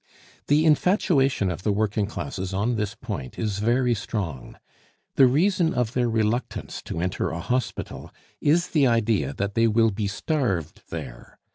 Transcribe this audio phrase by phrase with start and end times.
[0.47, 4.57] The infatuation of the working classes on this point is very strong.
[5.13, 9.91] The reason of their reluctance to enter a hospital is the idea that they will
[9.91, 11.37] be starved there.